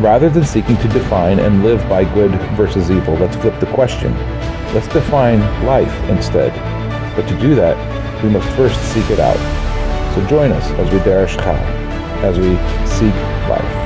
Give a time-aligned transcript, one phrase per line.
[0.00, 4.12] Rather than seeking to define and live by good versus evil, let's flip the question.
[4.74, 6.52] Let's define life instead.
[7.14, 7.76] But to do that,
[8.24, 9.36] we must first seek it out.
[10.14, 11.58] So join us as we derish chai,
[12.22, 12.56] as we
[12.88, 13.14] seek
[13.48, 13.82] life.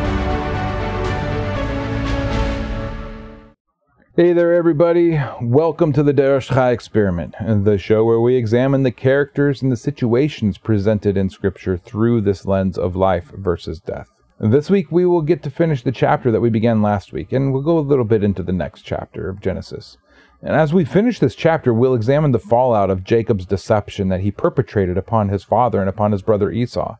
[4.14, 5.20] Hey there, everybody.
[5.42, 9.76] Welcome to the Derish Chai Experiment, the show where we examine the characters and the
[9.76, 14.15] situations presented in Scripture through this lens of life versus death.
[14.38, 17.54] This week, we will get to finish the chapter that we began last week, and
[17.54, 19.96] we'll go a little bit into the next chapter of Genesis.
[20.42, 24.30] And as we finish this chapter, we'll examine the fallout of Jacob's deception that he
[24.30, 26.96] perpetrated upon his father and upon his brother Esau.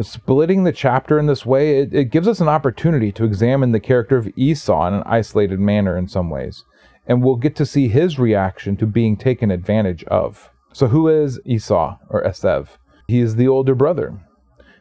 [0.00, 3.78] Splitting the chapter in this way, it, it, gives us an opportunity to examine the
[3.78, 6.64] character of Esau in an isolated manner in some ways,
[7.06, 10.50] and we'll get to see his reaction to being taken advantage of.
[10.72, 12.68] So, who is Esau or Esav?
[13.06, 14.18] He is the older brother,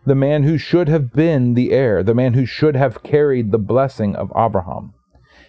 [0.05, 3.57] the man who should have been the heir, the man who should have carried the
[3.57, 4.93] blessing of Abraham.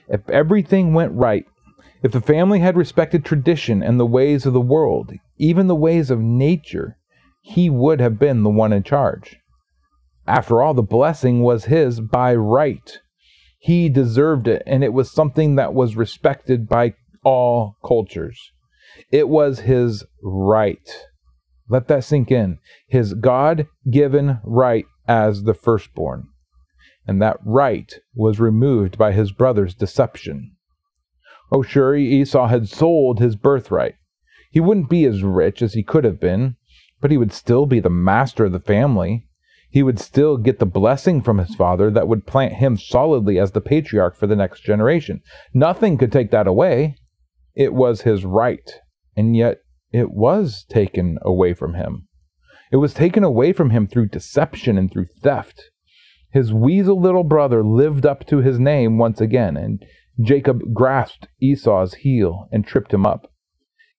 [0.09, 1.45] If everything went right,
[2.03, 6.11] if the family had respected tradition and the ways of the world, even the ways
[6.11, 6.99] of nature,
[7.41, 9.39] he would have been the one in charge.
[10.27, 12.99] After all, the blessing was his by right.
[13.59, 16.95] He deserved it, and it was something that was respected by
[17.25, 18.53] all cultures.
[19.11, 21.07] It was his right.
[21.69, 22.59] Let that sink in.
[22.87, 26.29] His God given right as the firstborn.
[27.07, 30.57] And that right was removed by his brother's deception.
[31.53, 33.95] Oh, sure, Esau had sold his birthright.
[34.51, 36.57] He wouldn't be as rich as he could have been,
[37.01, 39.27] but he would still be the master of the family
[39.75, 43.51] he would still get the blessing from his father that would plant him solidly as
[43.51, 45.21] the patriarch for the next generation.
[45.53, 46.95] Nothing could take that away.
[47.57, 48.71] It was his right,
[49.17, 49.63] and yet
[49.95, 52.09] it was taken away from him.
[52.73, 55.71] It was taken away from him through deception and through theft.
[56.33, 59.85] His weasel little brother lived up to his name once again, and
[60.21, 63.31] Jacob grasped Esau's heel and tripped him up.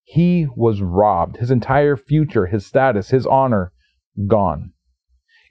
[0.04, 1.38] He was robbed.
[1.38, 3.72] His entire future, his status, his honor,
[4.28, 4.74] gone.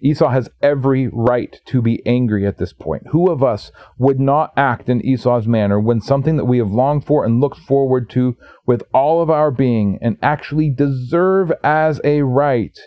[0.05, 3.05] Esau has every right to be angry at this point.
[3.09, 7.07] Who of us would not act in Esau's manner when something that we have longed
[7.07, 12.21] for and looked forward to with all of our being and actually deserve as a
[12.21, 12.79] right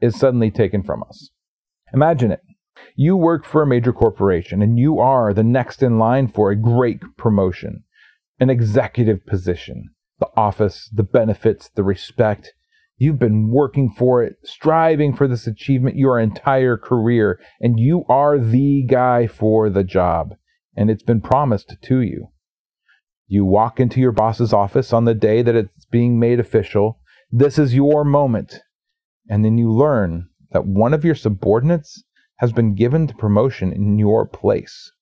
[0.00, 1.28] is suddenly taken from us?
[1.92, 2.40] Imagine it.
[2.94, 6.56] You work for a major corporation and you are the next in line for a
[6.56, 7.84] great promotion,
[8.40, 9.90] an executive position,
[10.20, 12.54] the office, the benefits, the respect,
[12.98, 18.38] You've been working for it, striving for this achievement your entire career, and you are
[18.38, 20.34] the guy for the job,
[20.74, 22.28] and it's been promised to you.
[23.26, 27.00] You walk into your boss's office on the day that it's being made official.
[27.30, 28.60] This is your moment.
[29.28, 32.02] And then you learn that one of your subordinates
[32.36, 34.92] has been given the promotion in your place.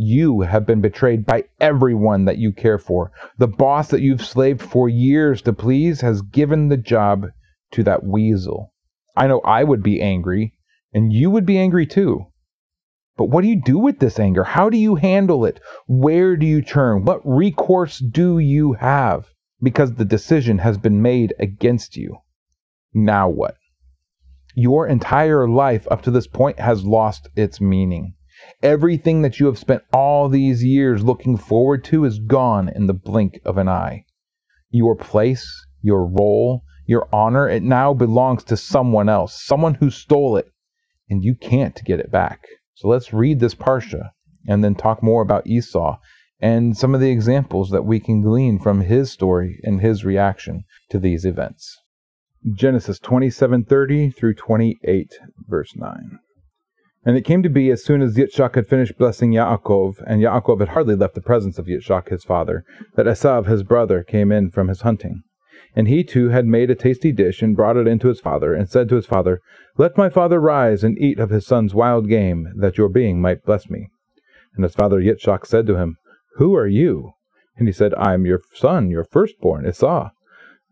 [0.00, 3.10] You have been betrayed by everyone that you care for.
[3.38, 7.26] The boss that you've slaved for years to please has given the job
[7.72, 8.72] to that weasel.
[9.16, 10.54] I know I would be angry,
[10.94, 12.26] and you would be angry too.
[13.16, 14.44] But what do you do with this anger?
[14.44, 15.58] How do you handle it?
[15.88, 17.04] Where do you turn?
[17.04, 19.26] What recourse do you have?
[19.60, 22.18] Because the decision has been made against you.
[22.94, 23.56] Now what?
[24.54, 28.14] Your entire life up to this point has lost its meaning.
[28.62, 32.94] Everything that you have spent all these years looking forward to is gone in the
[32.94, 34.04] blink of an eye.
[34.70, 40.36] Your place, your role, your honor, it now belongs to someone else, someone who stole
[40.36, 40.50] it,
[41.10, 42.46] and you can't get it back.
[42.74, 44.10] So let's read this Parsha
[44.46, 45.98] and then talk more about Esau
[46.40, 50.64] and some of the examples that we can glean from his story and his reaction
[50.90, 51.76] to these events.
[52.54, 55.18] Genesis 27:30 through 28
[55.48, 56.20] verse 9.
[57.04, 60.60] And it came to be as soon as Yitzchak had finished blessing Yaakov, and Yaakov
[60.60, 62.64] had hardly left the presence of Yitzchak his father,
[62.96, 65.22] that Esav his brother came in from his hunting.
[65.76, 68.52] And he too had made a tasty dish, and brought it in to his father,
[68.52, 69.40] and said to his father,
[69.76, 73.44] Let my father rise and eat of his son's wild game, that your being might
[73.44, 73.88] bless me.
[74.54, 75.96] And his father Yitzchak said to him,
[76.36, 77.12] Who are you?
[77.56, 80.10] And he said, I am your son, your firstborn, Esau.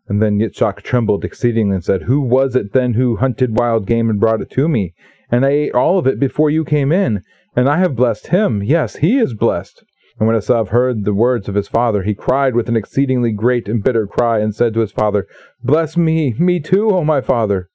[0.09, 4.09] And then Yitzchak trembled exceedingly and said, Who was it then who hunted wild game
[4.09, 4.95] and brought it to me?
[5.31, 7.23] And I ate all of it before you came in,
[7.55, 8.63] and I have blessed him.
[8.63, 9.83] Yes, he is blessed.
[10.19, 13.69] And when Esav heard the words of his father, he cried with an exceedingly great
[13.69, 15.27] and bitter cry, and said to his father,
[15.63, 17.69] Bless me, me too, O my father.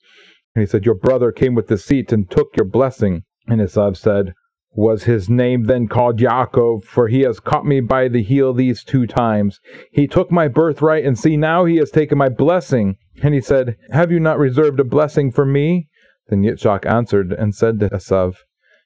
[0.55, 3.23] And he said, Your brother came with deceit and took your blessing.
[3.47, 4.33] And Esav said,
[4.73, 6.83] Was his name then called Yaakov?
[6.83, 9.59] For he has caught me by the heel these two times.
[9.91, 12.97] He took my birthright, and see, now he has taken my blessing.
[13.21, 15.89] And he said, Have you not reserved a blessing for me?
[16.31, 18.37] Then Yitzchak answered and said to Esav,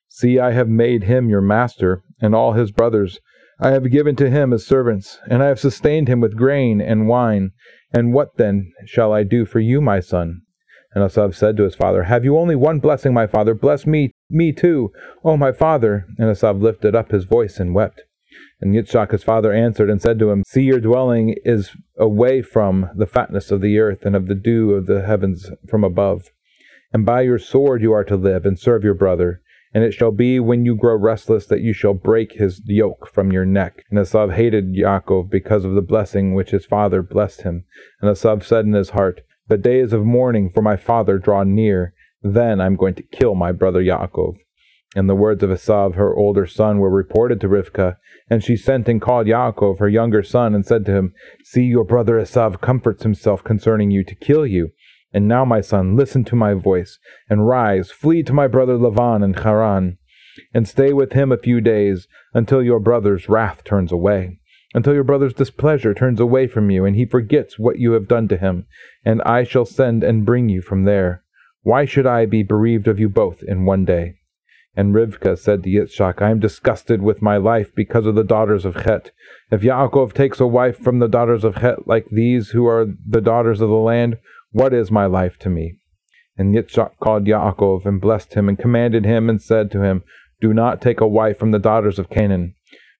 [0.09, 3.19] See, I have made him your master, and all his brothers
[3.59, 7.07] I have given to him as servants, and I have sustained him with grain and
[7.07, 7.51] wine.
[7.93, 10.41] And what then shall I do for you, my son?
[10.95, 13.53] And Esav said to his father, Have you only one blessing, my father?
[13.53, 14.91] Bless me, me too,
[15.23, 16.07] O my father.
[16.17, 18.01] And Esav lifted up his voice and wept.
[18.59, 22.89] And Yitzchak his father answered and said to him, See, your dwelling is away from
[22.95, 26.31] the fatness of the earth and of the dew of the heavens from above.
[26.95, 29.41] And by your sword you are to live and serve your brother.
[29.73, 33.33] And it shall be when you grow restless that you shall break his yoke from
[33.33, 33.83] your neck.
[33.89, 37.65] And Esav hated Yaakov because of the blessing which his father blessed him.
[37.99, 39.19] And Esav said in his heart,
[39.49, 41.93] The days of mourning for my father draw near.
[42.21, 44.35] Then I'm going to kill my brother Yaakov.
[44.95, 47.97] And the words of Esav, her older son, were reported to Rivkah,
[48.29, 51.13] and she sent and called Yaakov, her younger son, and said to him,
[51.43, 54.69] See, your brother Esav comforts himself concerning you to kill you.
[55.15, 59.23] And now, my son, listen to my voice, and rise, flee to my brother Lavan
[59.23, 59.97] in Haran,
[60.53, 64.41] and stay with him a few days, until your brother's wrath turns away,
[64.73, 68.27] until your brother's displeasure turns away from you, and he forgets what you have done
[68.27, 68.65] to him,
[69.05, 71.23] and I shall send and bring you from there.
[71.61, 74.15] Why should I be bereaved of you both in one day?
[74.75, 78.65] And Rivkah said to Yitzchak, I am disgusted with my life because of the daughters
[78.65, 79.11] of Chet.
[79.49, 83.21] If Yaakov takes a wife from the daughters of Chet like these who are the
[83.21, 84.17] daughters of the land,
[84.55, 85.75] what is my life to me?
[86.37, 90.01] And Yitzchak called Yaakov and blessed him and commanded him and said to him,
[90.39, 92.55] Do not take a wife from the daughters of Canaan.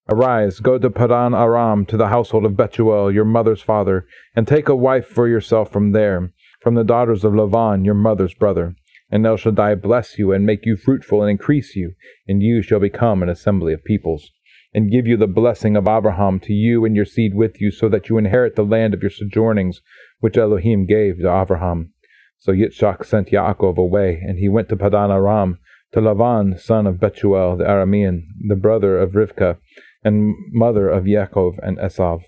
[0.09, 4.05] Arise, go to Padan Aram to the household of Bethuel, your mother's father,
[4.35, 8.33] and take a wife for yourself from there, from the daughters of Lavan, your mother's
[8.33, 8.75] brother.
[9.09, 11.93] And El Shaddai bless you and make you fruitful and increase you,
[12.27, 14.29] and you shall become an assembly of peoples
[14.75, 17.87] and give you the blessing of Abraham to you and your seed with you, so
[17.87, 19.81] that you inherit the land of your sojournings,
[20.19, 21.93] which Elohim gave to Abraham.
[22.37, 25.59] So Yitzchak sent Yaakov away, and he went to Padan Aram,
[25.93, 29.57] to Lavan, son of Bethuel the Aramean, the brother of Rivkah,
[30.03, 32.21] and mother of Yaakov and Esav.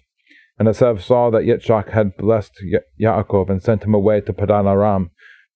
[0.57, 2.63] And Esav saw that Yitzchak had blessed
[2.99, 5.11] Yaakov and sent him away to Padan Aram,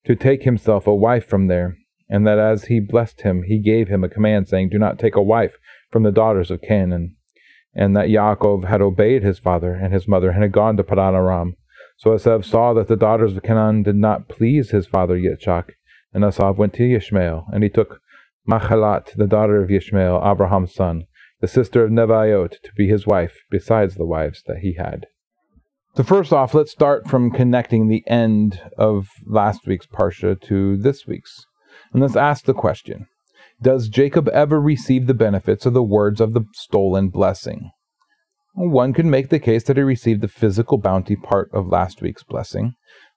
[0.06, 1.77] to take himself a wife from there,
[2.10, 5.16] and that as he blessed him, he gave him a command, saying, Do not take
[5.16, 5.57] a wife
[5.89, 7.16] from the daughters of Canaan,
[7.74, 11.16] and that Yaakov had obeyed his father and his mother and had gone to Padan
[11.16, 11.56] Aram.
[12.01, 15.74] So Esav saw that the daughters of Canaan did not please his father Yitzchak,
[16.12, 18.00] and Esav went to Yishmael, and he took
[18.50, 21.03] Machalat, the daughter of Yishmael, Abraham's son,
[21.42, 25.06] the sister of Nebaioth, to be his wife, besides the wives that he had.
[25.95, 31.06] So first off, let's start from connecting the end of last week's parsha to this
[31.06, 31.45] week's.
[31.94, 33.06] And let's ask the question
[33.62, 37.69] does Jacob ever receive the benefits of the words of the stolen blessing?
[38.53, 42.24] One could make the case that he received the physical bounty part of last week's
[42.24, 42.74] blessing,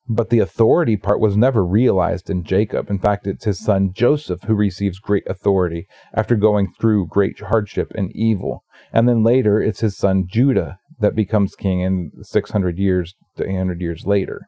[0.08, 2.88] but the authority part was never realized in Jacob.
[2.88, 7.90] In fact, it's his son Joseph who receives great authority after going through great hardship
[7.96, 8.62] and evil.
[8.92, 13.80] And then later, it's his son Judah that becomes king in 600 years to 800
[13.80, 14.42] years later.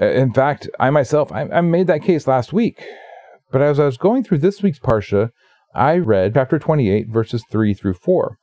[0.00, 2.84] Uh, in fact, I myself, I, I made that case last week.
[3.50, 5.30] But as I was going through this week's Parsha,
[5.74, 8.36] I read chapter 28, verses 3 through 4.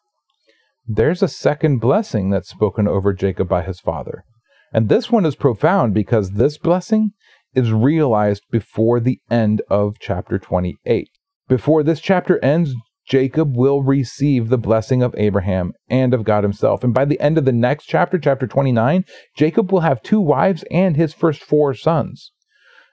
[0.88, 4.24] There's a second blessing that's spoken over Jacob by his father.
[4.72, 7.12] And this one is profound because this blessing
[7.56, 11.10] is realized before the end of chapter 28.
[11.48, 12.76] Before this chapter ends,
[13.08, 16.84] Jacob will receive the blessing of Abraham and of God himself.
[16.84, 20.64] And by the end of the next chapter, chapter 29, Jacob will have two wives
[20.70, 22.32] and his first four sons.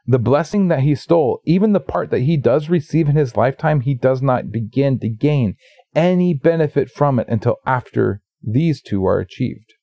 [0.06, 3.80] The blessing that he stole, even the part that he does receive in his lifetime,
[3.82, 5.56] he does not begin to gain
[5.94, 9.74] any benefit from it until after these two are achieved.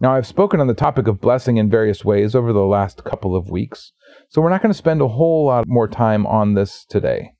[0.00, 3.34] Now, I've spoken on the topic of blessing in various ways over the last couple
[3.34, 3.92] of weeks,
[4.28, 7.32] so we're not going to spend a whole lot more time on this today.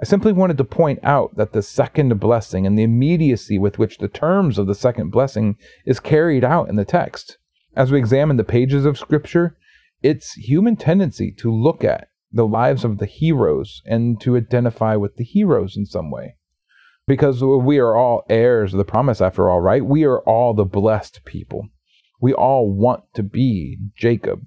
[0.00, 3.98] I simply wanted to point out that the second blessing and the immediacy with which
[3.98, 7.38] the terms of the second blessing is carried out in the text.
[7.74, 9.56] As we examine the pages of Scripture,
[10.02, 15.16] it's human tendency to look at the lives of the heroes and to identify with
[15.16, 16.36] the heroes in some way.
[17.06, 19.84] Because we are all heirs of the promise, after all, right?
[19.84, 21.68] We are all the blessed people.
[22.20, 24.42] We all want to be Jacob.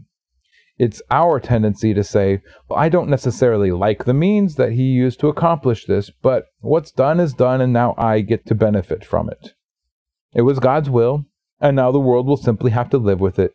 [0.77, 5.19] It's our tendency to say, well, I don't necessarily like the means that he used
[5.21, 9.29] to accomplish this, but what's done is done, and now I get to benefit from
[9.29, 9.51] it.
[10.33, 11.25] It was God's will,
[11.59, 13.53] and now the world will simply have to live with it.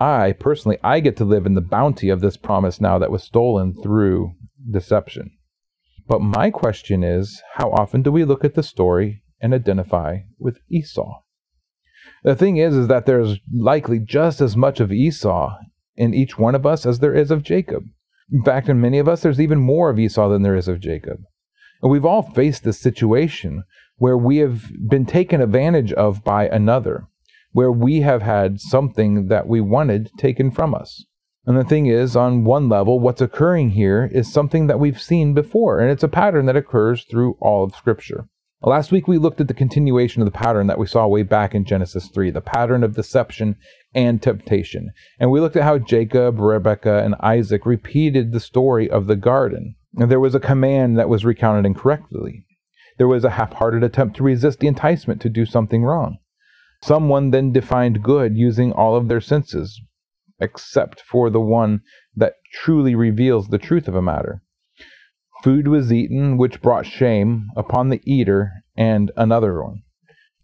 [0.00, 3.24] I, personally, I get to live in the bounty of this promise now that was
[3.24, 4.32] stolen through
[4.70, 5.32] deception.
[6.08, 10.58] But my question is, how often do we look at the story and identify with
[10.70, 11.20] Esau?
[12.24, 15.56] The thing is, is that there's likely just as much of Esau
[15.96, 17.84] in each one of us as there is of Jacob.
[18.32, 20.80] In fact, in many of us, there's even more of Esau than there is of
[20.80, 21.18] Jacob.
[21.82, 23.64] And we've all faced this situation
[23.96, 27.06] where we have been taken advantage of by another,
[27.52, 31.04] where we have had something that we wanted taken from us.
[31.48, 35.32] And the thing is, on one level, what's occurring here is something that we've seen
[35.32, 38.28] before, and it's a pattern that occurs through all of Scripture.
[38.60, 41.54] Last week, we looked at the continuation of the pattern that we saw way back
[41.54, 43.56] in Genesis 3, the pattern of deception
[43.94, 44.90] and temptation.
[45.18, 49.76] And we looked at how Jacob, Rebekah, and Isaac repeated the story of the garden.
[49.96, 52.44] And there was a command that was recounted incorrectly.
[52.98, 56.18] There was a half hearted attempt to resist the enticement to do something wrong.
[56.82, 59.80] Someone then defined good using all of their senses,
[60.40, 61.80] except for the one
[62.14, 64.42] that truly reveals the truth of a matter.
[65.44, 69.82] Food was eaten, which brought shame upon the eater and another one.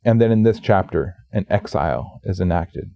[0.04, 2.90] And then in this chapter, an exile is enacted.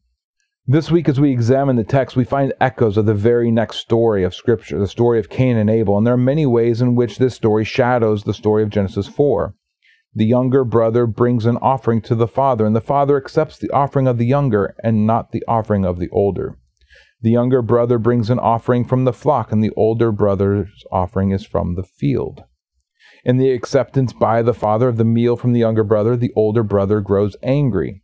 [0.67, 4.23] This week, as we examine the text, we find echoes of the very next story
[4.23, 7.17] of Scripture, the story of Cain and Abel, and there are many ways in which
[7.17, 9.55] this story shadows the story of Genesis 4.
[10.15, 14.07] The younger brother brings an offering to the father, and the father accepts the offering
[14.07, 16.59] of the younger and not the offering of the older.
[17.21, 21.45] The younger brother brings an offering from the flock, and the older brother's offering is
[21.45, 22.45] from the field.
[23.25, 26.63] In the acceptance by the father of the meal from the younger brother, the older
[26.63, 28.03] brother grows angry.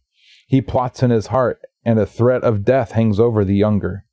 [0.49, 4.05] He plots in his heart, and a threat of death hangs over the younger.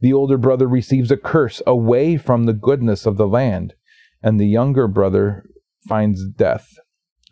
[0.00, 3.74] The older brother receives a curse away from the goodness of the land,
[4.22, 5.44] and the younger brother
[5.88, 6.74] finds death,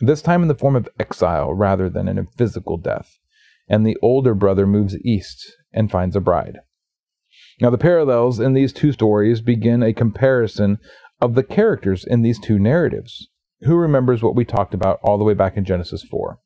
[0.00, 3.18] this time in the form of exile rather than in a physical death.
[3.68, 6.58] And the older brother moves east and finds a bride.
[7.60, 10.78] Now, the parallels in these two stories begin a comparison
[11.20, 13.28] of the characters in these two narratives.
[13.62, 16.38] Who remembers what we talked about all the way back in Genesis 4?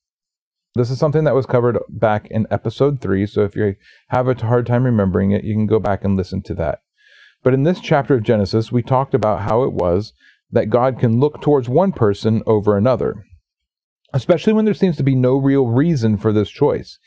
[0.76, 3.74] This is something that was covered back in episode 3, so if you
[4.10, 6.78] have a hard time remembering it, you can go back and listen to that.
[7.42, 10.12] But in this chapter of Genesis, we talked about how it was
[10.52, 13.24] that God can look towards one person over another,
[14.12, 17.00] especially when there seems to be no real reason for this choice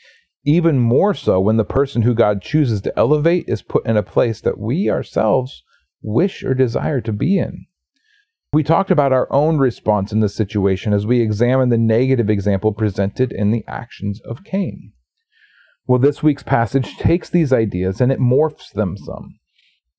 [0.44, 4.02] even more so when the person who God chooses to elevate is put in a
[4.02, 5.62] place that we ourselves
[6.02, 7.66] wish or desire to be in.
[8.52, 12.72] We talked about our own response in this situation as we examined the negative example
[12.72, 14.92] presented in the actions of Cain.
[15.86, 19.38] Well, this week's passage takes these ideas and it morphs them some.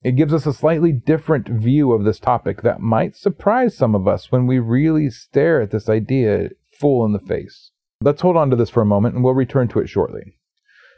[0.03, 4.07] It gives us a slightly different view of this topic that might surprise some of
[4.07, 6.49] us when we really stare at this idea
[6.79, 7.71] full in the face.
[8.05, 10.35] Let's hold on to this for a moment and we'll return to it shortly.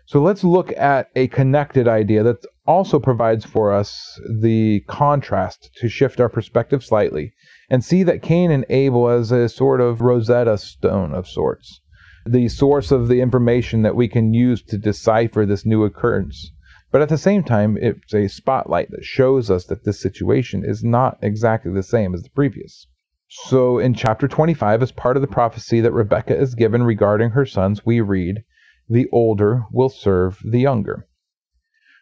[0.08, 5.88] So let's look at a connected idea that also provides for us the contrast to
[5.88, 7.32] shift our perspective slightly
[7.70, 11.80] and see that Cain and Abel as a sort of Rosetta Stone of sorts,
[12.26, 16.52] the source of the information that we can use to decipher this new occurrence.
[16.92, 20.84] But at the same time, it's a spotlight that shows us that this situation is
[20.84, 22.86] not exactly the same as the previous.
[23.30, 27.46] So in chapter 25, as part of the prophecy that Rebekah is given regarding her
[27.46, 28.44] sons, we read,
[28.88, 31.08] The older will serve the younger.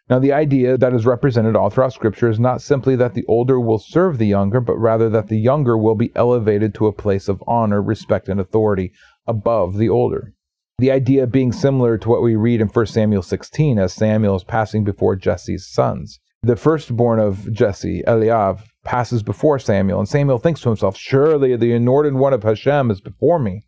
[0.08, 3.60] Now, the idea that is represented all throughout Scripture is not simply that the older
[3.60, 7.27] will serve the younger, but rather that the younger will be elevated to a place
[7.27, 8.91] of honor, respect, and authority
[9.25, 10.34] above the older.
[10.77, 14.44] The idea being similar to what we read in 1 Samuel 16 as Samuel is
[14.44, 16.20] passing before Jesse's sons.
[16.44, 21.74] The firstborn of Jesse, Eliab, passes before Samuel, and Samuel thinks to himself, Surely the
[21.74, 23.65] anointed one of Hashem is before me.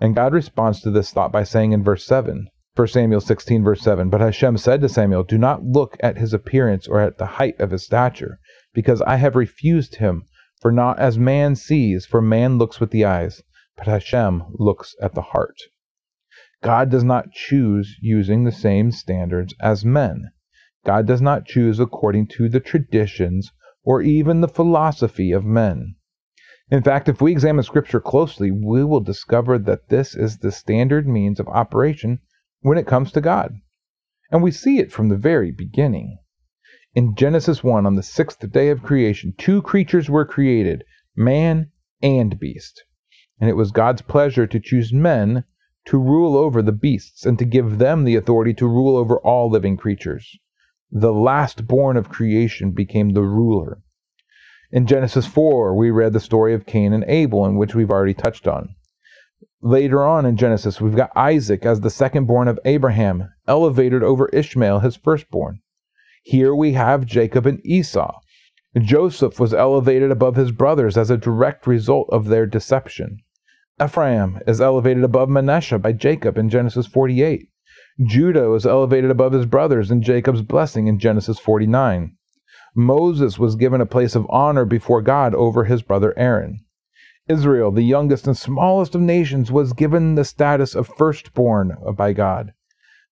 [0.00, 3.82] And God responds to this thought by saying in verse 7, 1 Samuel 16, verse
[3.82, 7.26] 7, But Hashem said to Samuel, Do not look at his appearance or at the
[7.26, 8.38] height of his stature,
[8.72, 10.24] because I have refused him.
[10.60, 13.42] For not as man sees, for man looks with the eyes,
[13.76, 15.58] but Hashem looks at the heart.
[16.62, 20.30] God does not choose using the same standards as men.
[20.84, 23.52] God does not choose according to the traditions
[23.84, 25.94] or even the philosophy of men.
[26.70, 31.06] In fact, if we examine Scripture closely, we will discover that this is the standard
[31.06, 32.20] means of operation
[32.62, 33.60] when it comes to God.
[34.30, 36.18] And we see it from the very beginning.
[36.94, 41.70] In Genesis 1, on the sixth day of creation, two creatures were created, man
[42.02, 42.84] and beast.
[43.38, 45.44] And it was God's pleasure to choose men
[45.86, 49.50] to rule over the beasts and to give them the authority to rule over all
[49.50, 50.38] living creatures.
[50.94, 53.82] The last born of creation, became the ruler.
[54.70, 58.14] In Genesis 4, we read the story of Cain and Abel, in which we've already
[58.14, 58.76] touched on.
[59.60, 64.28] Later on in Genesis, we've got Isaac as the second born of Abraham, elevated over
[64.28, 65.60] Ishmael, his firstborn.
[66.22, 68.20] Here we have Jacob and Esau.
[68.78, 73.18] Joseph was elevated above his brothers as a direct result of their deception.
[73.82, 77.48] Ephraim is elevated above Manasseh by Jacob in Genesis 48.
[78.02, 82.16] Judah was elevated above his brothers in Jacob's blessing in Genesis 49.
[82.74, 86.58] Moses was given a place of honor before God over his brother Aaron.
[87.28, 92.52] Israel, the youngest and smallest of nations, was given the status of firstborn by God.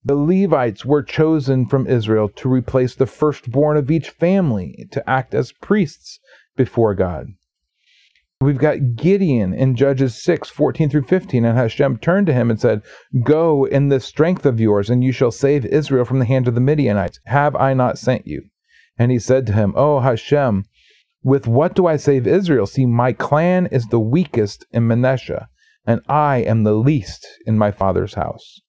[0.05, 5.33] The Levites were chosen from Israel to replace the firstborn of each family to act
[5.33, 6.19] as priests
[6.57, 7.29] before God.
[8.43, 12.61] We've got Gideon in Judges 6, 14 through 15, and Hashem turned to him and
[12.61, 12.83] said,
[13.23, 16.57] Go in the strength of yours, and you shall save Israel from the hand of
[16.57, 17.21] the Midianites.
[17.27, 18.43] Have I not sent you?
[18.99, 20.65] And he said to him, Oh Hashem,
[21.23, 22.67] with what do I save Israel?
[22.67, 25.49] See, my clan is the weakest in Manasseh,
[25.87, 28.61] and I am the least in my father's house.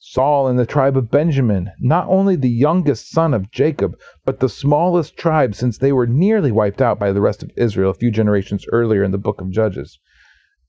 [0.00, 4.48] Saul in the tribe of Benjamin, not only the youngest son of Jacob, but the
[4.48, 8.12] smallest tribe since they were nearly wiped out by the rest of Israel a few
[8.12, 9.98] generations earlier in the book of Judges.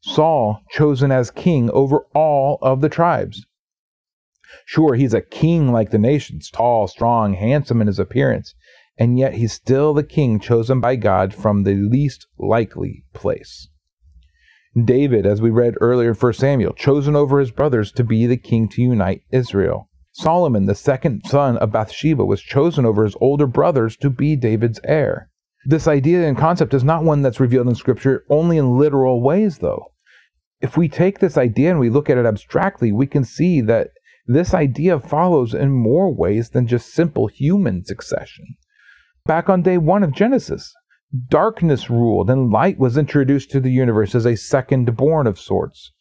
[0.02, 3.46] Saul chosen as king over all of the tribes.
[4.66, 8.56] Sure, he's a king like the nations, tall, strong, handsome in his appearance,
[8.98, 13.68] and yet he's still the king chosen by God from the least likely place.
[14.86, 18.38] David, as we read earlier in 1 Samuel, chosen over his brothers to be the
[18.38, 19.90] king to unite Israel.
[20.12, 24.80] Solomon, the second son of Bathsheba, was chosen over his older brothers to be David's
[24.84, 25.30] heir.
[25.66, 29.60] This idea and concept is not one that's revealed in Scripture only in literal ways,
[29.60, 29.94] though.
[30.62, 33.92] If we take this idea and we look at it abstractly, we can see that
[34.28, 38.58] this idea follows in more ways than just simple human succession
[39.30, 40.74] back on day one of Genesis.
[41.30, 45.92] Darkness ruled, and light was introduced to the universe as a second born of sorts.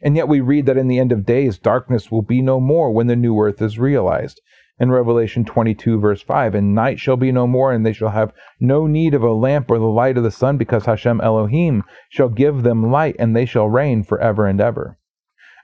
[0.00, 2.92] And yet we read that in the end of days, darkness will be no more
[2.92, 4.40] when the new earth is realized.
[4.78, 8.32] In Revelation 22, verse 5, and night shall be no more, and they shall have
[8.60, 12.28] no need of a lamp or the light of the sun, because Hashem Elohim shall
[12.28, 14.96] give them light, and they shall reign forever and ever.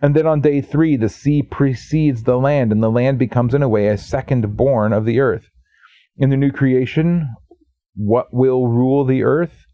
[0.02, 3.62] And then on day three, the sea precedes the land, and the land becomes in
[3.62, 5.50] a way a second born of the earth
[6.16, 7.34] in the new creation,
[7.98, 9.66] what will rule the earth?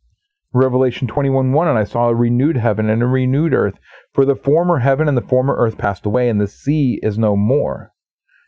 [0.54, 3.78] Revelation 21 1 And I saw a renewed heaven and a renewed earth,
[4.14, 7.36] for the former heaven and the former earth passed away, and the sea is no
[7.36, 7.92] more.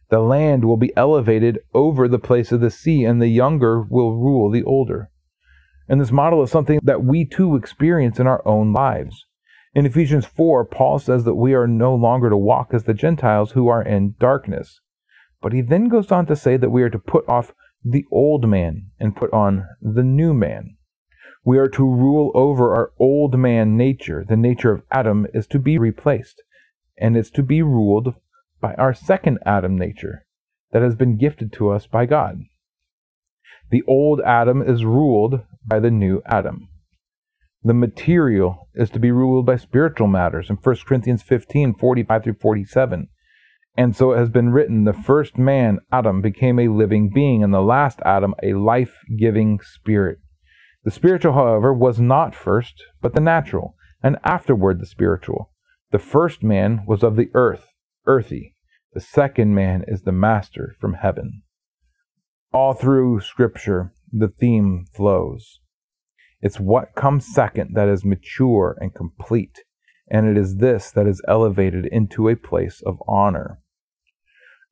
[0.09, 4.17] The land will be elevated over the place of the sea, and the younger will
[4.17, 5.11] rule the older.
[5.89, 9.27] And this model is something that we too experience in our own lives.
[9.75, 13.53] In Ephesians 4, Paul says that we are no longer to walk as the Gentiles
[13.53, 14.81] who are in darkness.
[15.43, 17.53] But he then goes on to say that we are to put off
[17.85, 20.77] the old man and put on the new man.
[21.45, 24.25] We are to rule over our old man nature.
[24.29, 26.43] The nature of Adam is to be replaced,
[26.99, 28.15] and it's to be ruled
[28.61, 30.27] by our second Adam nature
[30.73, 32.41] that has been gifted to us by God.
[33.71, 36.69] The old Adam is ruled by the new Adam.
[37.63, 42.37] The material is to be ruled by spiritual matters in 1 Corinthians 15 45 through
[42.41, 43.09] 47.
[43.77, 47.53] And so it has been written the first man, Adam, became a living being, and
[47.53, 50.19] the last Adam, a life giving spirit.
[50.85, 55.51] The spiritual, however, was not first, but the natural, and afterward the spiritual.
[55.91, 57.67] The first man was of the earth,
[58.07, 58.55] earthy.
[58.95, 61.43] The second man is the master from heaven.
[62.53, 65.61] All through Scripture, the theme flows.
[66.41, 69.65] It's what comes second that is mature and complete,
[70.11, 73.61] and it is this that is elevated into a place of honor.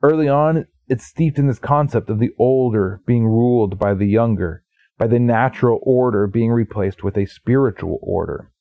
[0.05, 4.63] Early on, it's steeped in this concept of the older being ruled by the younger,
[4.99, 8.53] by the natural order being replaced with a spiritual order.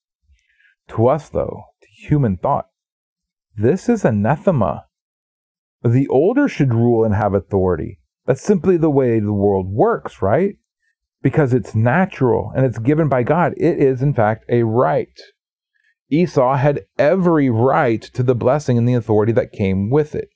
[0.92, 2.68] To us, though, to human thought,
[3.58, 4.86] this is anathema.
[5.84, 8.00] The older should rule and have authority.
[8.26, 10.56] That's simply the way the world works, right?
[11.22, 13.52] Because it's natural and it's given by God.
[13.58, 15.20] It is, in fact, a right.
[16.10, 20.30] Esau had every right to the blessing and the authority that came with it.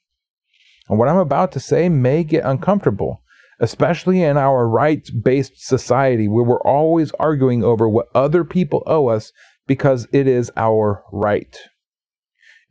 [0.89, 3.21] And what I'm about to say may get uncomfortable,
[3.59, 9.07] especially in our rights based society where we're always arguing over what other people owe
[9.07, 9.31] us
[9.65, 11.57] because it is our right.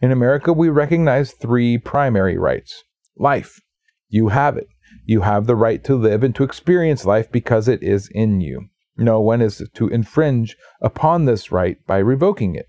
[0.00, 2.84] In America, we recognize three primary rights
[3.16, 3.60] life.
[4.08, 4.68] You have it.
[5.04, 8.68] You have the right to live and to experience life because it is in you.
[8.96, 12.66] No one is to infringe upon this right by revoking it.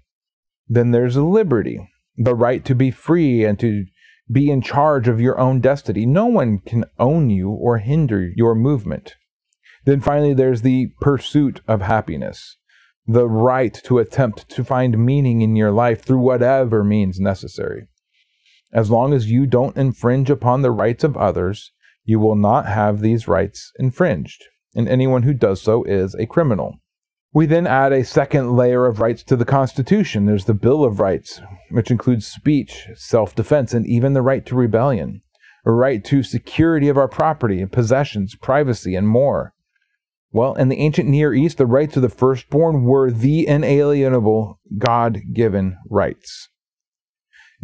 [0.67, 3.85] Then there's liberty, the right to be free and to
[4.31, 6.05] be in charge of your own destiny.
[6.05, 9.15] No one can own you or hinder your movement.
[9.85, 12.57] Then finally, there's the pursuit of happiness,
[13.05, 17.87] the right to attempt to find meaning in your life through whatever means necessary.
[18.73, 21.71] As long as you don't infringe upon the rights of others,
[22.03, 24.43] you will not have these rights infringed,
[24.75, 26.75] and anyone who does so is a criminal.
[27.33, 30.25] We then add a second layer of rights to the Constitution.
[30.25, 34.55] There's the Bill of Rights, which includes speech, self defense, and even the right to
[34.55, 35.21] rebellion,
[35.65, 39.53] a right to security of our property possessions, privacy, and more.
[40.31, 45.19] Well, in the ancient Near East, the rights of the firstborn were the inalienable God
[45.33, 46.49] given rights.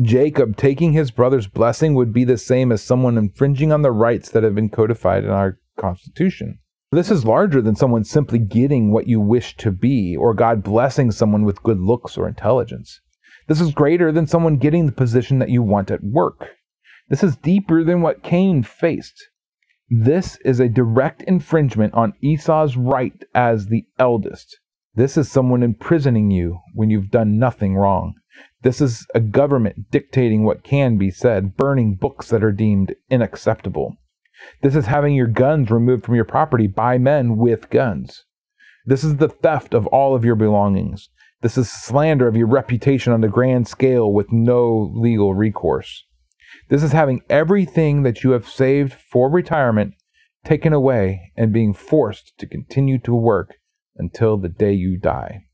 [0.01, 4.29] Jacob taking his brother's blessing would be the same as someone infringing on the rights
[4.29, 6.59] that have been codified in our Constitution.
[6.93, 11.09] This is larger than someone simply getting what you wish to be, or God blessing
[11.09, 13.01] someone with good looks or intelligence.
[13.47, 16.49] This is greater than someone getting the position that you want at work.
[17.09, 19.27] This is deeper than what Cain faced.
[19.89, 24.59] This is a direct infringement on Esau's right as the eldest.
[24.93, 28.13] This is someone imprisoning you when you've done nothing wrong.
[28.61, 33.97] This is a government dictating what can be said, burning books that are deemed unacceptable.
[34.61, 38.25] This is having your guns removed from your property by men with guns.
[38.85, 41.09] This is the theft of all of your belongings.
[41.41, 46.05] This is slander of your reputation on the grand scale with no legal recourse.
[46.69, 49.95] This is having everything that you have saved for retirement
[50.45, 53.55] taken away and being forced to continue to work
[53.95, 55.45] until the day you die.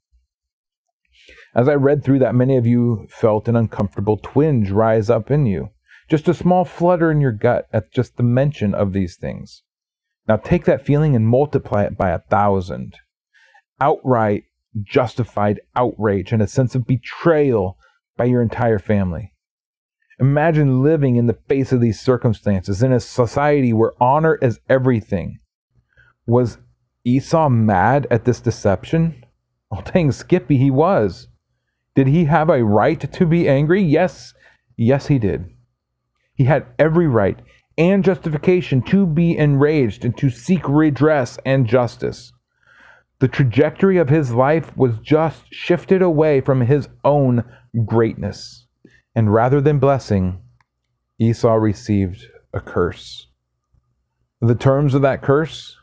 [1.55, 5.45] As I read through that, many of you felt an uncomfortable twinge rise up in
[5.45, 5.69] you.
[6.09, 9.63] Just a small flutter in your gut at just the mention of these things.
[10.27, 12.95] Now take that feeling and multiply it by a thousand.
[13.79, 14.43] Outright
[14.81, 17.77] justified outrage and a sense of betrayal
[18.17, 19.33] by your entire family.
[20.19, 25.39] Imagine living in the face of these circumstances in a society where honor is everything.
[26.27, 26.57] Was
[27.05, 29.23] Esau mad at this deception?
[29.71, 31.27] Oh, dang, Skippy, he was.
[31.93, 33.83] Did he have a right to be angry?
[33.83, 34.33] Yes,
[34.75, 35.45] yes, he did.
[36.39, 37.37] He had every right
[37.77, 42.31] and justification to be enraged and to seek redress and justice.
[43.19, 47.43] The trajectory of his life was just shifted away from his own
[47.85, 48.65] greatness.
[49.13, 50.39] And rather than blessing,
[51.19, 53.27] Esau received a curse.
[54.39, 55.75] The terms of that curse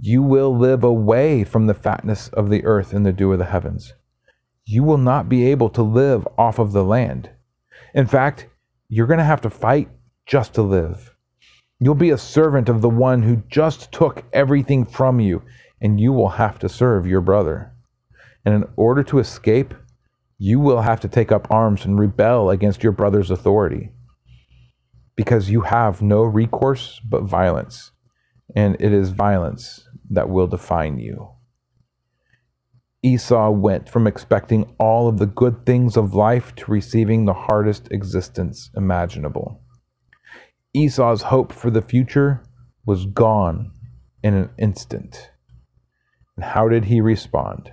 [0.00, 3.44] you will live away from the fatness of the earth and the dew of the
[3.44, 3.94] heavens.
[4.64, 7.30] You will not be able to live off of the land.
[7.94, 8.48] In fact,
[8.88, 9.88] you're going to have to fight
[10.26, 11.14] just to live.
[11.78, 15.42] You'll be a servant of the one who just took everything from you,
[15.80, 17.72] and you will have to serve your brother.
[18.44, 19.74] And in order to escape,
[20.38, 23.92] you will have to take up arms and rebel against your brother's authority.
[25.16, 27.92] Because you have no recourse but violence,
[28.56, 31.28] and it is violence that will define you.
[33.02, 37.90] Esau went from expecting all of the good things of life to receiving the hardest
[37.92, 39.62] existence imaginable.
[40.74, 42.42] Esau's hope for the future
[42.84, 43.70] was gone
[44.22, 45.30] in an instant.
[46.36, 47.72] And how did he respond?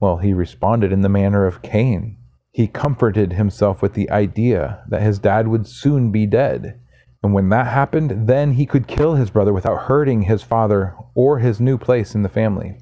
[0.00, 2.18] Well, he responded in the manner of Cain.
[2.50, 6.80] He comforted himself with the idea that his dad would soon be dead.
[7.22, 11.38] And when that happened, then he could kill his brother without hurting his father or
[11.38, 12.78] his new place in the family.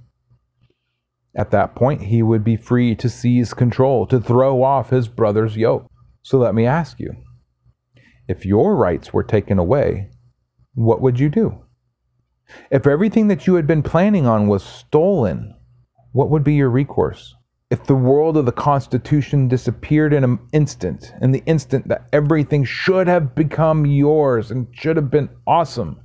[1.36, 5.56] At that point, he would be free to seize control, to throw off his brother's
[5.56, 5.86] yoke.
[6.22, 7.12] So let me ask you
[8.28, 10.10] if your rights were taken away,
[10.74, 11.64] what would you do?
[12.70, 15.54] If everything that you had been planning on was stolen,
[16.12, 17.34] what would be your recourse?
[17.70, 22.64] If the world of the Constitution disappeared in an instant, in the instant that everything
[22.64, 26.00] should have become yours and should have been awesome,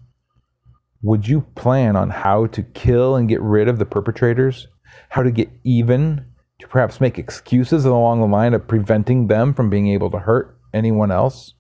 [1.04, 4.68] would you plan on how to kill and get rid of the perpetrators?
[5.10, 6.26] How to get even,
[6.60, 10.58] to perhaps make excuses along the line of preventing them from being able to hurt
[10.74, 11.54] anyone else?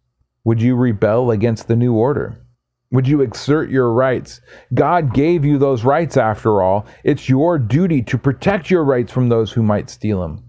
[0.43, 2.45] Would you rebel against the new order?
[2.91, 4.41] Would you exert your rights?
[4.73, 6.87] God gave you those rights after all.
[7.03, 10.43] It's your duty to protect your rights from those who might steal them.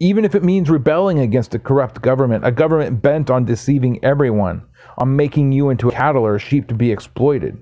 [0.00, 4.62] Even if it means rebelling against a corrupt government, a government bent on deceiving everyone,
[4.98, 7.58] on making you into a cattle or a sheep to be exploited.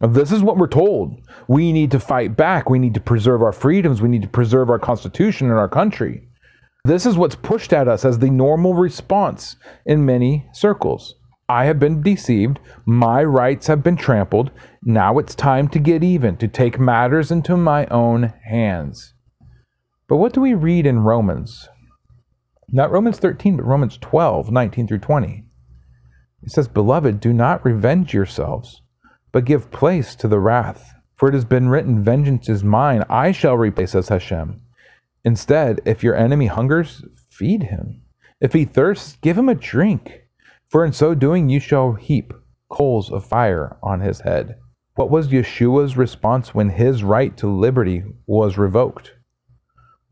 [0.00, 1.20] This is what we're told.
[1.48, 2.68] We need to fight back.
[2.68, 4.02] We need to preserve our freedoms.
[4.02, 6.28] We need to preserve our Constitution and our country.
[6.84, 11.14] This is what's pushed at us as the normal response in many circles.
[11.48, 12.58] I have been deceived.
[12.86, 14.50] My rights have been trampled.
[14.82, 19.14] Now it's time to get even, to take matters into my own hands.
[20.08, 21.68] But what do we read in Romans?
[22.68, 25.44] Not Romans 13, but Romans 12, 19 through 20.
[26.42, 28.82] It says, Beloved, do not revenge yourselves,
[29.34, 30.94] but give place to the wrath.
[31.16, 34.62] For it has been written, Vengeance is mine, I shall repay, says Hashem.
[35.24, 38.02] Instead, if your enemy hungers, feed him.
[38.40, 40.22] If he thirsts, give him a drink.
[40.68, 42.32] For in so doing, you shall heap
[42.68, 44.54] coals of fire on his head.
[44.94, 49.14] What was Yeshua's response when his right to liberty was revoked?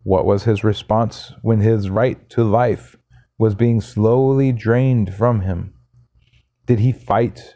[0.03, 2.97] What was his response when his right to life
[3.39, 5.75] was being slowly drained from him?
[6.67, 7.55] Did he fight?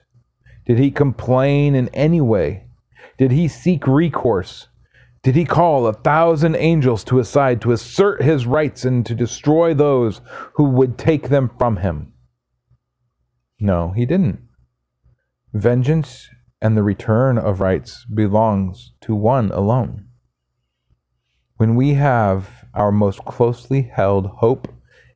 [0.66, 2.66] Did he complain in any way?
[3.18, 4.68] Did he seek recourse?
[5.22, 9.14] Did he call a thousand angels to his side to assert his rights and to
[9.14, 10.20] destroy those
[10.54, 12.12] who would take them from him?
[13.58, 14.40] No, he didn't.
[15.54, 16.28] Vengeance
[16.60, 20.06] and the return of rights belongs to one alone.
[21.56, 24.68] When we have our most closely held hope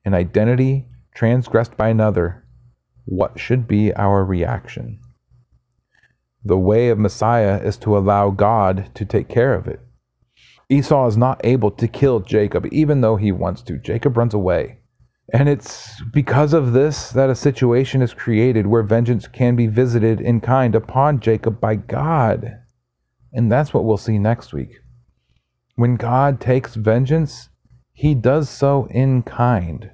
[0.04, 2.46] and identity transgressed by another,
[3.04, 5.00] what should be our reaction?
[6.44, 9.80] The way of Messiah is to allow God to take care of it.
[10.70, 13.76] Esau is not able to kill Jacob, even though he wants to.
[13.76, 14.78] Jacob runs away.
[15.32, 20.20] And it's because of this that a situation is created where vengeance can be visited
[20.20, 22.56] in kind upon Jacob by God.
[23.32, 24.70] And that's what we'll see next week.
[25.76, 27.48] When God takes vengeance,
[27.92, 29.90] he does so in kind.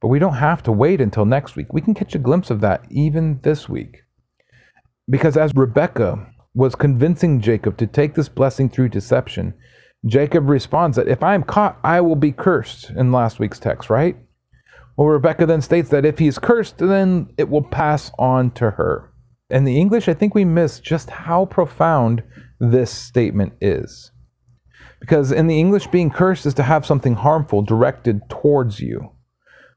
[0.00, 1.72] But we don't have to wait until next week.
[1.72, 4.03] We can catch a glimpse of that even this week.
[5.08, 9.54] Because as Rebekah was convincing Jacob to take this blessing through deception,
[10.06, 13.90] Jacob responds that if I am caught, I will be cursed in last week's text,
[13.90, 14.16] right?
[14.96, 19.10] Well, Rebecca then states that if he's cursed, then it will pass on to her.
[19.50, 22.22] In the English, I think we miss just how profound
[22.60, 24.10] this statement is.
[25.00, 29.10] Because in the English, being cursed is to have something harmful directed towards you.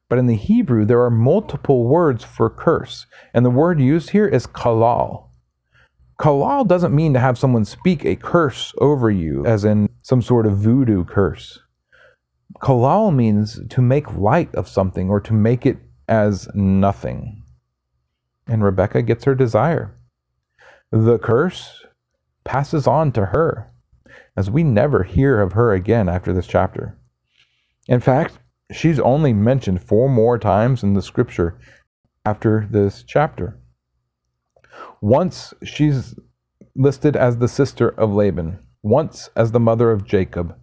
[0.09, 4.27] But in the Hebrew, there are multiple words for curse, and the word used here
[4.27, 5.27] is kalal.
[6.19, 10.45] Kalal doesn't mean to have someone speak a curse over you, as in some sort
[10.45, 11.59] of voodoo curse.
[12.61, 17.43] Kalal means to make light of something or to make it as nothing.
[18.47, 19.93] And Rebecca gets her desire.
[20.91, 21.85] The curse
[22.45, 23.69] passes on to her,
[24.37, 26.97] as we never hear of her again after this chapter.
[27.87, 28.39] In fact,
[28.71, 31.57] she's only mentioned four more times in the scripture
[32.25, 33.59] after this chapter.
[35.01, 36.15] Once she's
[36.75, 40.55] listed as the sister of Laban, once as the mother of Jacob,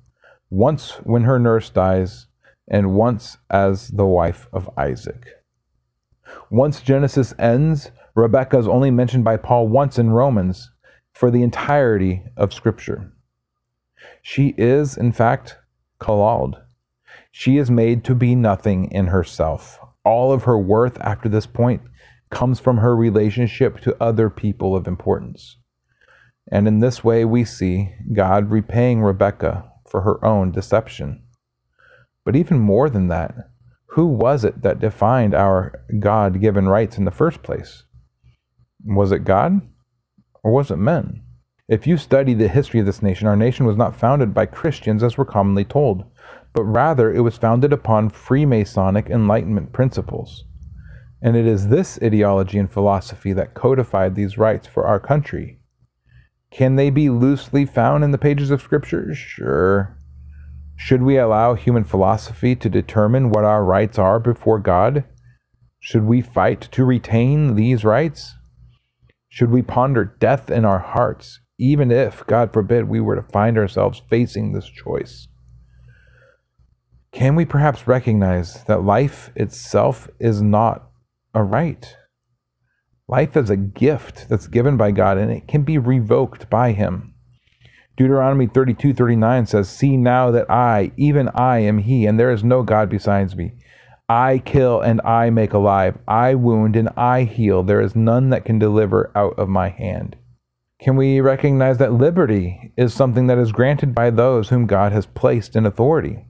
[0.51, 2.27] once when her nurse dies,
[2.69, 5.27] and once as the wife of Isaac.
[6.51, 10.71] Once Genesis ends, Rebecca is only mentioned by Paul once in Romans
[11.13, 13.13] for the entirety of Scripture.
[14.23, 15.59] She is, in fact,
[16.01, 16.64] kalal.
[17.37, 19.81] She is made to be nothing in herself.
[20.05, 21.83] All of her worth after this point
[22.31, 25.57] comes from her relationship to other people of importance.
[26.53, 31.25] And in this way, we see God repaying Rebekah for her own deception.
[32.25, 33.35] But even more than that,
[33.87, 37.83] who was it that defined our God given rights in the first place?
[38.85, 39.61] Was it God
[40.45, 41.25] or was it men?
[41.67, 45.03] If you study the history of this nation, our nation was not founded by Christians
[45.03, 46.05] as we're commonly told,
[46.55, 50.45] but rather it was founded upon Freemasonic Enlightenment principles.
[51.21, 55.59] And it is this ideology and philosophy that codified these rights for our country.
[56.51, 59.15] Can they be loosely found in the pages of Scripture?
[59.15, 59.99] Sure.
[60.77, 65.05] Should we allow human philosophy to determine what our rights are before God?
[65.81, 68.35] Should we fight to retain these rights?
[69.29, 73.59] Should we ponder death in our hearts, even if, God forbid, we were to find
[73.59, 75.27] ourselves facing this choice?
[77.15, 80.91] Can we perhaps recognize that life itself is not
[81.33, 81.97] a right.
[83.07, 87.15] Life is a gift that's given by God and it can be revoked by Him.
[87.97, 92.43] Deuteronomy 32 39 says, See now that I, even I, am He, and there is
[92.43, 93.53] no God besides me.
[94.09, 95.97] I kill and I make alive.
[96.09, 97.63] I wound and I heal.
[97.63, 100.17] There is none that can deliver out of my hand.
[100.81, 105.07] Can we recognize that liberty is something that is granted by those whom God has
[105.07, 106.25] placed in authority?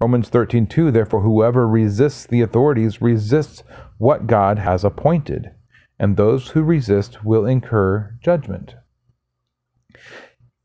[0.00, 3.62] Romans 13:2 Therefore whoever resists the authorities resists
[3.98, 5.52] what God has appointed,
[5.98, 8.74] and those who resist will incur judgment.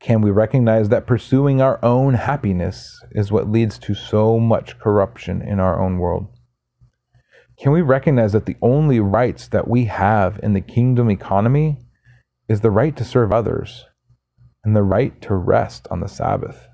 [0.00, 5.42] Can we recognize that pursuing our own happiness is what leads to so much corruption
[5.42, 6.28] in our own world?
[7.58, 11.78] Can we recognize that the only rights that we have in the kingdom economy
[12.48, 13.84] is the right to serve others
[14.64, 16.66] and the right to rest on the Sabbath?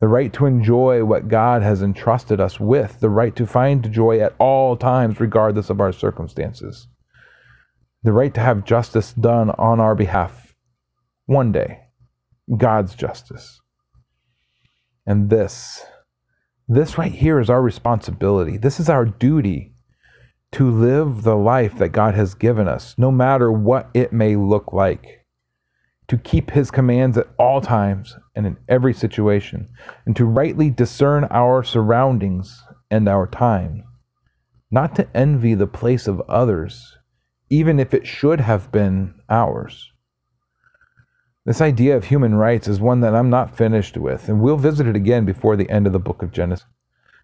[0.00, 4.20] The right to enjoy what God has entrusted us with, the right to find joy
[4.20, 6.88] at all times, regardless of our circumstances,
[8.02, 10.54] the right to have justice done on our behalf
[11.24, 11.80] one day,
[12.56, 13.60] God's justice.
[15.06, 15.82] And this,
[16.68, 18.58] this right here is our responsibility.
[18.58, 19.72] This is our duty
[20.52, 24.72] to live the life that God has given us, no matter what it may look
[24.72, 25.25] like
[26.08, 29.68] to keep his commands at all times and in every situation,
[30.04, 33.84] and to rightly discern our surroundings and our time,
[34.70, 36.96] not to envy the place of others,
[37.50, 39.90] even if it should have been ours.
[41.44, 44.86] This idea of human rights is one that I'm not finished with, and we'll visit
[44.86, 46.66] it again before the end of the book of Genesis.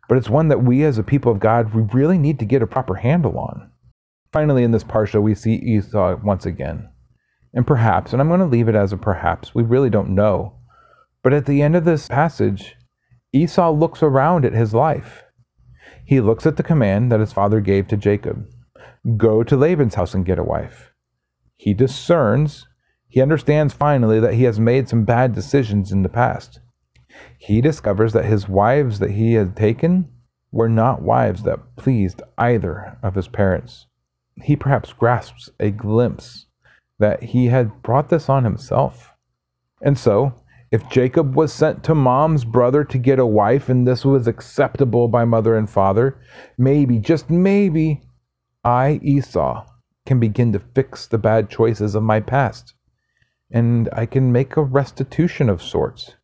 [0.09, 2.63] But it's one that we as a people of God, we really need to get
[2.63, 3.71] a proper handle on.
[4.33, 6.89] Finally, in this parsha, we see Esau once again.
[7.55, 10.55] And perhaps, and I'm going to leave it as a perhaps, we really don't know.
[11.23, 12.77] But at the end of this passage,
[13.33, 15.25] Esau looks around at his life.
[16.05, 18.47] He looks at the command that his father gave to Jacob
[19.17, 20.93] go to Laban's house and get a wife.
[21.57, 22.69] He discerns,
[23.09, 26.61] he understands finally that he has made some bad decisions in the past.
[27.37, 30.09] He discovers that his wives that he had taken
[30.51, 33.87] were not wives that pleased either of his parents.
[34.43, 36.47] He perhaps grasps a glimpse
[37.03, 39.13] that he had brought this on himself.
[39.83, 40.33] And so,
[40.71, 45.09] if Jacob was sent to mom's brother to get a wife and this was acceptable
[45.09, 46.17] by mother and father,
[46.57, 48.03] maybe, just maybe,
[48.63, 49.67] I, Esau,
[50.07, 52.73] can begin to fix the bad choices of my past.
[53.51, 56.15] And I can make a restitution of sorts.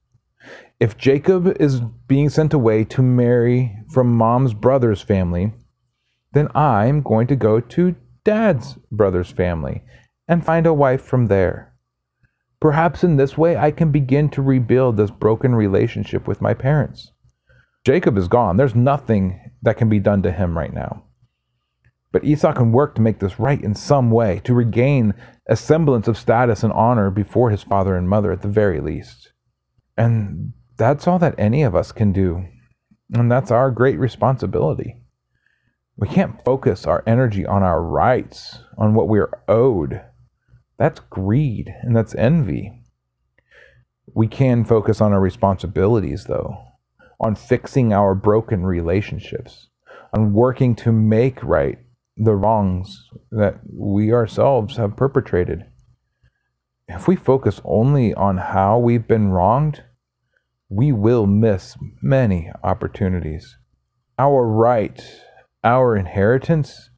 [0.79, 5.53] If Jacob is being sent away to marry from mom's brother's family,
[6.35, 9.83] then I'm going to go to dad's brother's family
[10.29, 11.75] and find a wife from there.
[12.61, 17.13] Perhaps in this way I can begin to rebuild this broken relationship with my parents.
[17.85, 18.57] Jacob is gone.
[18.57, 21.05] There's nothing that can be done to him right now.
[22.13, 25.15] But Esau can work to make this right in some way, to regain
[25.47, 29.33] a semblance of status and honor before his father and mother at the very least.
[29.97, 32.45] And that's all that any of us can do.
[33.13, 34.97] And that's our great responsibility.
[35.97, 40.03] We can't focus our energy on our rights, on what we're owed.
[40.79, 42.83] That's greed and that's envy.
[44.15, 46.57] We can focus on our responsibilities, though,
[47.21, 49.69] on fixing our broken relationships,
[50.13, 51.79] on working to make right
[52.17, 55.65] the wrongs that we ourselves have perpetrated.
[56.89, 59.83] If we focus only on how we've been wronged,
[60.69, 63.57] we will miss many opportunities.
[64.19, 65.01] Our right,
[65.63, 66.91] our inheritance,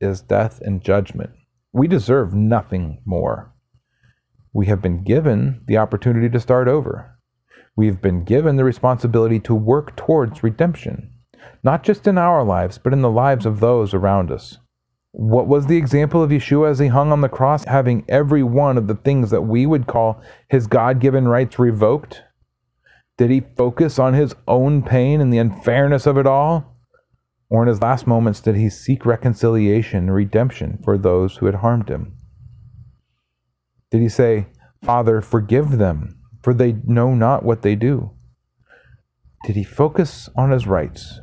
[0.00, 1.30] is death and judgment.
[1.72, 3.52] We deserve nothing more.
[4.52, 7.18] We have been given the opportunity to start over.
[7.76, 11.12] We have been given the responsibility to work towards redemption,
[11.62, 14.58] not just in our lives, but in the lives of those around us.
[15.12, 18.78] What was the example of Yeshua as he hung on the cross, having every one
[18.78, 22.22] of the things that we would call his God given rights revoked?
[23.16, 26.77] Did he focus on his own pain and the unfairness of it all?
[27.50, 31.56] Or in his last moments, did he seek reconciliation and redemption for those who had
[31.56, 32.16] harmed him?
[33.90, 34.48] Did he say,
[34.82, 38.10] Father, forgive them, for they know not what they do?
[39.44, 41.20] Did he focus on his rights,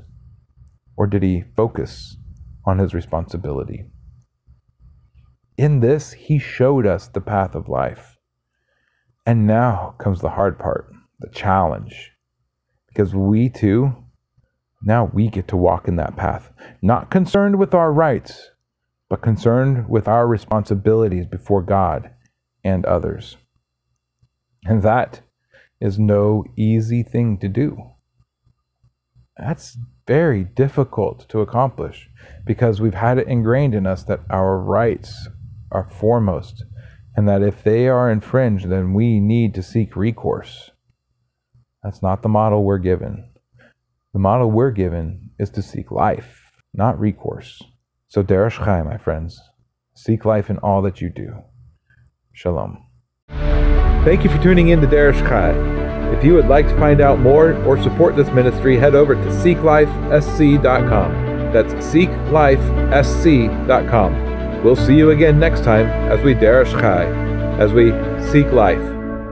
[0.97, 2.17] or did he focus
[2.65, 3.85] on his responsibility?
[5.57, 8.17] In this, he showed us the path of life.
[9.25, 12.11] And now comes the hard part, the challenge.
[12.88, 14.04] Because we too
[14.85, 18.51] now we get to walk in that path, not concerned with our rights,
[19.09, 22.11] but concerned with our responsibilities before God
[22.63, 23.37] and others.
[24.65, 25.21] And that
[25.81, 27.77] is no easy thing to do.
[29.37, 32.09] That's very difficult to accomplish
[32.45, 35.27] because we've had it ingrained in us that our rights
[35.71, 36.63] are foremost
[37.15, 40.71] and that if they are infringed, then we need to seek recourse.
[41.83, 43.29] That's not the model we're given.
[44.15, 47.62] The model we're given is to seek life, not recourse.
[48.08, 49.38] So, Derish Chai, my friends,
[49.93, 51.41] seek life in all that you do.
[52.32, 52.88] Shalom.
[53.28, 55.51] Thank you for tuning in to Derish Chai.
[56.13, 59.32] If you would like to find out more or support this ministry, head over to
[59.32, 61.11] seeklifesc.com.
[61.51, 64.63] That's seeklifesc.com.
[64.63, 67.03] We'll see you again next time as we Derish Chai,
[67.59, 67.91] as we
[68.32, 68.80] seek life.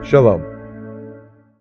[0.05, 0.52] Shalom.